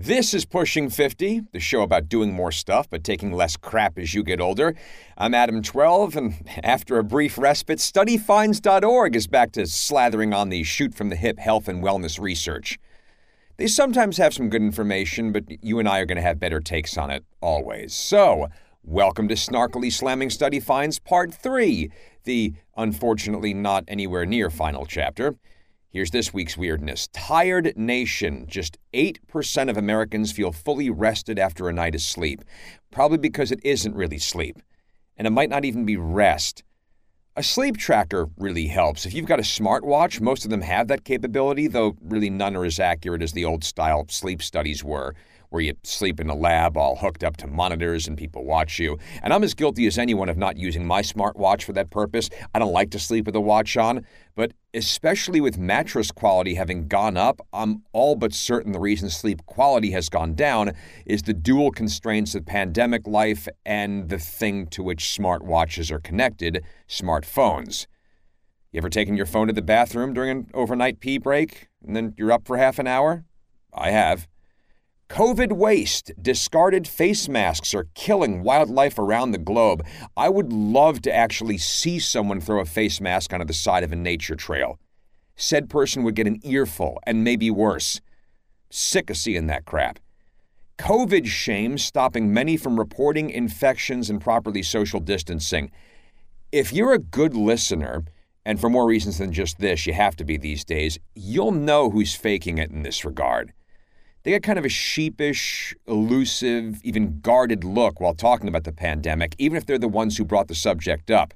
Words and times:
This 0.00 0.32
is 0.32 0.44
Pushing 0.44 0.90
50, 0.90 1.40
the 1.50 1.58
show 1.58 1.82
about 1.82 2.08
doing 2.08 2.32
more 2.32 2.52
stuff 2.52 2.88
but 2.88 3.02
taking 3.02 3.32
less 3.32 3.56
crap 3.56 3.98
as 3.98 4.14
you 4.14 4.22
get 4.22 4.40
older. 4.40 4.76
I'm 5.16 5.34
Adam 5.34 5.60
12, 5.60 6.16
and 6.16 6.48
after 6.62 7.00
a 7.00 7.02
brief 7.02 7.36
respite, 7.36 7.80
studyfinds.org 7.80 9.16
is 9.16 9.26
back 9.26 9.50
to 9.52 9.62
slathering 9.62 10.32
on 10.32 10.50
the 10.50 10.62
shoot 10.62 10.94
from 10.94 11.08
the 11.08 11.16
hip 11.16 11.40
health 11.40 11.66
and 11.66 11.82
wellness 11.82 12.20
research. 12.20 12.78
They 13.56 13.66
sometimes 13.66 14.18
have 14.18 14.32
some 14.32 14.48
good 14.48 14.62
information, 14.62 15.32
but 15.32 15.64
you 15.64 15.80
and 15.80 15.88
I 15.88 15.98
are 15.98 16.06
going 16.06 16.14
to 16.14 16.22
have 16.22 16.38
better 16.38 16.60
takes 16.60 16.96
on 16.96 17.10
it 17.10 17.24
always. 17.40 17.92
So, 17.92 18.46
welcome 18.84 19.26
to 19.26 19.34
Snarkily 19.34 19.92
Slamming 19.92 20.30
Study 20.30 20.60
Finds 20.60 21.00
Part 21.00 21.34
3, 21.34 21.90
the 22.22 22.54
unfortunately 22.76 23.52
not 23.52 23.82
anywhere 23.88 24.26
near 24.26 24.48
final 24.48 24.86
chapter. 24.86 25.34
Here's 25.90 26.10
this 26.10 26.34
week's 26.34 26.58
weirdness 26.58 27.08
Tired 27.14 27.72
Nation. 27.74 28.44
Just 28.46 28.76
8% 28.92 29.70
of 29.70 29.78
Americans 29.78 30.30
feel 30.30 30.52
fully 30.52 30.90
rested 30.90 31.38
after 31.38 31.66
a 31.66 31.72
night 31.72 31.94
of 31.94 32.02
sleep. 32.02 32.44
Probably 32.90 33.16
because 33.16 33.50
it 33.50 33.60
isn't 33.64 33.94
really 33.94 34.18
sleep. 34.18 34.60
And 35.16 35.26
it 35.26 35.30
might 35.30 35.48
not 35.48 35.64
even 35.64 35.86
be 35.86 35.96
rest. 35.96 36.62
A 37.36 37.42
sleep 37.42 37.78
tracker 37.78 38.28
really 38.36 38.66
helps. 38.66 39.06
If 39.06 39.14
you've 39.14 39.24
got 39.24 39.38
a 39.38 39.42
smartwatch, 39.42 40.20
most 40.20 40.44
of 40.44 40.50
them 40.50 40.60
have 40.60 40.88
that 40.88 41.04
capability, 41.04 41.68
though 41.68 41.96
really 42.02 42.28
none 42.28 42.54
are 42.54 42.66
as 42.66 42.78
accurate 42.78 43.22
as 43.22 43.32
the 43.32 43.46
old 43.46 43.64
style 43.64 44.04
sleep 44.10 44.42
studies 44.42 44.84
were 44.84 45.14
where 45.50 45.62
you 45.62 45.74
sleep 45.82 46.20
in 46.20 46.28
a 46.28 46.34
lab 46.34 46.76
all 46.76 46.96
hooked 46.96 47.24
up 47.24 47.36
to 47.38 47.46
monitors 47.46 48.06
and 48.06 48.18
people 48.18 48.44
watch 48.44 48.78
you. 48.78 48.98
And 49.22 49.32
I'm 49.32 49.44
as 49.44 49.54
guilty 49.54 49.86
as 49.86 49.98
anyone 49.98 50.28
of 50.28 50.36
not 50.36 50.56
using 50.56 50.86
my 50.86 51.02
smartwatch 51.02 51.62
for 51.62 51.72
that 51.72 51.90
purpose. 51.90 52.28
I 52.54 52.58
don't 52.58 52.72
like 52.72 52.90
to 52.90 52.98
sleep 52.98 53.26
with 53.26 53.36
a 53.36 53.40
watch 53.40 53.76
on, 53.76 54.04
but 54.34 54.52
especially 54.74 55.40
with 55.40 55.58
mattress 55.58 56.10
quality 56.10 56.54
having 56.54 56.88
gone 56.88 57.16
up, 57.16 57.40
I'm 57.52 57.82
all 57.92 58.16
but 58.16 58.34
certain 58.34 58.72
the 58.72 58.80
reason 58.80 59.08
sleep 59.08 59.44
quality 59.46 59.90
has 59.92 60.08
gone 60.08 60.34
down 60.34 60.72
is 61.06 61.22
the 61.22 61.34
dual 61.34 61.70
constraints 61.70 62.34
of 62.34 62.44
pandemic 62.44 63.06
life 63.06 63.48
and 63.64 64.08
the 64.08 64.18
thing 64.18 64.66
to 64.68 64.82
which 64.82 65.04
smartwatches 65.04 65.90
are 65.90 66.00
connected 66.00 66.62
smartphones. 66.88 67.86
You 68.72 68.78
ever 68.78 68.90
taken 68.90 69.16
your 69.16 69.26
phone 69.26 69.46
to 69.46 69.52
the 69.52 69.62
bathroom 69.62 70.12
during 70.12 70.30
an 70.30 70.50
overnight 70.52 71.00
pee 71.00 71.18
break 71.18 71.68
and 71.84 71.96
then 71.96 72.14
you're 72.18 72.32
up 72.32 72.46
for 72.46 72.58
half 72.58 72.78
an 72.78 72.86
hour? 72.86 73.24
I 73.72 73.90
have. 73.90 74.28
COVID 75.08 75.52
waste, 75.52 76.12
discarded 76.20 76.86
face 76.86 77.30
masks 77.30 77.72
are 77.72 77.88
killing 77.94 78.42
wildlife 78.42 78.98
around 78.98 79.30
the 79.30 79.38
globe. 79.38 79.84
I 80.18 80.28
would 80.28 80.52
love 80.52 81.00
to 81.02 81.14
actually 81.14 81.56
see 81.56 81.98
someone 81.98 82.40
throw 82.42 82.60
a 82.60 82.66
face 82.66 83.00
mask 83.00 83.32
onto 83.32 83.46
the 83.46 83.54
side 83.54 83.84
of 83.84 83.90
a 83.90 83.96
nature 83.96 84.36
trail. 84.36 84.78
Said 85.34 85.70
person 85.70 86.02
would 86.02 86.14
get 86.14 86.26
an 86.26 86.40
earful, 86.44 87.00
and 87.06 87.24
maybe 87.24 87.50
worse. 87.50 88.02
Sick 88.68 89.08
of 89.08 89.16
seeing 89.16 89.46
that 89.46 89.64
crap. 89.64 89.98
COVID 90.78 91.26
shame 91.26 91.78
stopping 91.78 92.32
many 92.32 92.58
from 92.58 92.78
reporting 92.78 93.30
infections 93.30 94.10
and 94.10 94.20
properly 94.20 94.62
social 94.62 95.00
distancing. 95.00 95.70
If 96.52 96.70
you're 96.70 96.92
a 96.92 96.98
good 96.98 97.34
listener, 97.34 98.04
and 98.44 98.60
for 98.60 98.68
more 98.68 98.86
reasons 98.86 99.18
than 99.18 99.32
just 99.32 99.58
this, 99.58 99.86
you 99.86 99.94
have 99.94 100.16
to 100.16 100.24
be 100.24 100.36
these 100.36 100.64
days, 100.64 100.98
you'll 101.14 101.50
know 101.50 101.88
who's 101.88 102.14
faking 102.14 102.58
it 102.58 102.70
in 102.70 102.82
this 102.82 103.06
regard. 103.06 103.52
They 104.28 104.32
get 104.32 104.42
kind 104.42 104.58
of 104.58 104.66
a 104.66 104.68
sheepish, 104.68 105.74
elusive, 105.86 106.84
even 106.84 107.20
guarded 107.20 107.64
look 107.64 107.98
while 107.98 108.12
talking 108.12 108.46
about 108.46 108.64
the 108.64 108.74
pandemic, 108.74 109.34
even 109.38 109.56
if 109.56 109.64
they're 109.64 109.78
the 109.78 109.88
ones 109.88 110.18
who 110.18 110.24
brought 110.26 110.48
the 110.48 110.54
subject 110.54 111.10
up. 111.10 111.32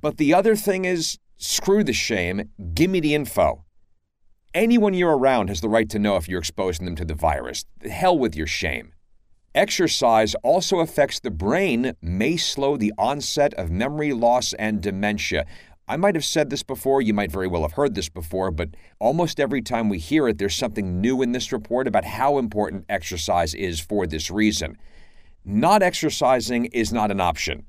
But 0.00 0.16
the 0.16 0.32
other 0.32 0.54
thing 0.54 0.84
is 0.84 1.18
screw 1.38 1.82
the 1.82 1.92
shame, 1.92 2.48
give 2.72 2.88
me 2.88 3.00
the 3.00 3.16
info. 3.16 3.64
Anyone 4.54 4.94
you're 4.94 5.18
around 5.18 5.48
has 5.48 5.60
the 5.60 5.68
right 5.68 5.90
to 5.90 5.98
know 5.98 6.14
if 6.14 6.28
you're 6.28 6.38
exposing 6.38 6.84
them 6.84 6.94
to 6.94 7.04
the 7.04 7.16
virus. 7.16 7.64
Hell 7.90 8.16
with 8.16 8.36
your 8.36 8.46
shame. 8.46 8.92
Exercise 9.52 10.36
also 10.44 10.78
affects 10.78 11.18
the 11.18 11.32
brain, 11.32 11.94
may 12.00 12.36
slow 12.36 12.76
the 12.76 12.92
onset 12.96 13.52
of 13.54 13.72
memory 13.72 14.12
loss 14.12 14.52
and 14.52 14.80
dementia. 14.80 15.46
I 15.90 15.96
might 15.96 16.14
have 16.14 16.24
said 16.24 16.50
this 16.50 16.62
before, 16.62 17.02
you 17.02 17.12
might 17.12 17.32
very 17.32 17.48
well 17.48 17.62
have 17.62 17.72
heard 17.72 17.96
this 17.96 18.08
before, 18.08 18.52
but 18.52 18.68
almost 19.00 19.40
every 19.40 19.60
time 19.60 19.88
we 19.88 19.98
hear 19.98 20.28
it, 20.28 20.38
there's 20.38 20.54
something 20.54 21.00
new 21.00 21.20
in 21.20 21.32
this 21.32 21.50
report 21.50 21.88
about 21.88 22.04
how 22.04 22.38
important 22.38 22.84
exercise 22.88 23.54
is 23.54 23.80
for 23.80 24.06
this 24.06 24.30
reason. 24.30 24.78
Not 25.44 25.82
exercising 25.82 26.66
is 26.66 26.92
not 26.92 27.10
an 27.10 27.20
option, 27.20 27.66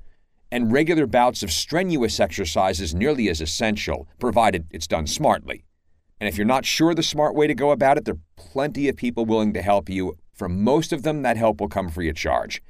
and 0.52 0.70
regular 0.70 1.08
bouts 1.08 1.42
of 1.42 1.50
strenuous 1.50 2.20
exercise 2.20 2.80
is 2.80 2.94
nearly 2.94 3.28
as 3.28 3.40
essential, 3.40 4.06
provided 4.20 4.68
it's 4.70 4.86
done 4.86 5.08
smartly. 5.08 5.64
And 6.20 6.28
if 6.28 6.36
you're 6.36 6.46
not 6.46 6.64
sure 6.64 6.94
the 6.94 7.02
smart 7.02 7.34
way 7.34 7.48
to 7.48 7.54
go 7.54 7.72
about 7.72 7.98
it, 7.98 8.04
there 8.04 8.14
are 8.14 8.36
plenty 8.36 8.88
of 8.88 8.94
people 8.94 9.26
willing 9.26 9.52
to 9.54 9.62
help 9.62 9.88
you. 9.88 10.16
For 10.32 10.48
most 10.48 10.92
of 10.92 11.02
them, 11.02 11.22
that 11.22 11.36
help 11.36 11.60
will 11.60 11.68
come 11.68 11.88
free 11.88 12.08
of 12.08 12.14
charge. 12.14 12.62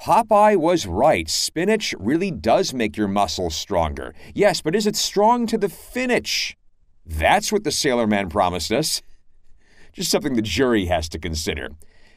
Popeye 0.00 0.56
was 0.56 0.86
right. 0.86 1.28
Spinach 1.28 1.92
really 1.98 2.30
does 2.30 2.72
make 2.72 2.96
your 2.96 3.08
muscles 3.08 3.56
stronger. 3.56 4.14
Yes, 4.32 4.60
but 4.60 4.76
is 4.76 4.86
it 4.86 4.94
strong 4.94 5.46
to 5.48 5.58
the 5.58 5.68
finish? 5.68 6.56
That's 7.04 7.50
what 7.50 7.64
the 7.64 7.72
Sailor 7.72 8.06
Man 8.06 8.28
promised 8.28 8.70
us. 8.70 9.02
Just 9.92 10.10
something 10.10 10.34
the 10.34 10.42
jury 10.42 10.86
has 10.86 11.08
to 11.08 11.18
consider. 11.18 11.70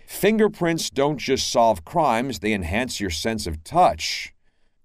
Fingerprints 0.05 0.89
don't 0.89 1.17
just 1.17 1.49
solve 1.49 1.83
crimes, 1.85 2.39
they 2.39 2.53
enhance 2.53 2.99
your 2.99 3.09
sense 3.09 3.47
of 3.47 3.63
touch. 3.63 4.33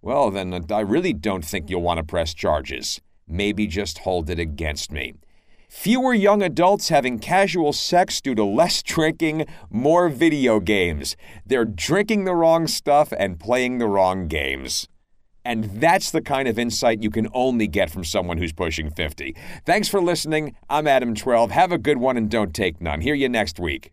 Well, 0.00 0.30
then, 0.30 0.54
I 0.70 0.80
really 0.80 1.12
don't 1.12 1.44
think 1.44 1.68
you'll 1.68 1.82
want 1.82 1.98
to 1.98 2.04
press 2.04 2.32
charges. 2.32 3.00
Maybe 3.26 3.66
just 3.66 3.98
hold 3.98 4.30
it 4.30 4.38
against 4.38 4.92
me. 4.92 5.14
Fewer 5.78 6.14
young 6.14 6.42
adults 6.42 6.88
having 6.88 7.18
casual 7.18 7.72
sex 7.72 8.20
due 8.22 8.34
to 8.34 8.42
less 8.42 8.82
drinking, 8.82 9.44
more 9.70 10.08
video 10.08 10.58
games. 10.58 11.16
They're 11.44 11.66
drinking 11.66 12.24
the 12.24 12.34
wrong 12.34 12.66
stuff 12.66 13.12
and 13.16 13.38
playing 13.38 13.76
the 13.76 13.86
wrong 13.86 14.26
games. 14.26 14.88
And 15.44 15.64
that's 15.80 16.10
the 16.10 16.22
kind 16.22 16.48
of 16.48 16.58
insight 16.58 17.02
you 17.02 17.10
can 17.10 17.28
only 17.34 17.68
get 17.68 17.90
from 17.90 18.04
someone 18.04 18.38
who's 18.38 18.54
pushing 18.54 18.90
50. 18.90 19.36
Thanks 19.66 19.86
for 19.86 20.00
listening. 20.00 20.56
I'm 20.68 20.88
Adam 20.88 21.14
12. 21.14 21.50
Have 21.50 21.70
a 21.70 21.78
good 21.78 21.98
one 21.98 22.16
and 22.16 22.30
don't 22.30 22.54
take 22.54 22.80
none. 22.80 23.02
Hear 23.02 23.14
you 23.14 23.28
next 23.28 23.60
week. 23.60 23.92